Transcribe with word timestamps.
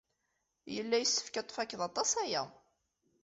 Yella 0.75 0.97
yessefk 0.99 1.35
ad 1.35 1.45
t-tfakeḍ 1.47 1.81
aṭas 1.87 2.11
aya. 2.23 2.43